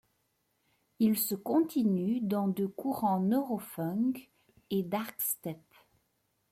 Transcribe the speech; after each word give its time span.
Il 0.97 1.15
se 1.19 1.35
continue 1.35 2.21
dans 2.21 2.47
deux 2.47 2.67
courants 2.67 3.19
Neurofunk 3.19 4.31
et 4.71 4.81
Darkstep. 4.81 5.61